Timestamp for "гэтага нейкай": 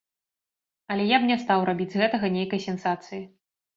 2.05-2.67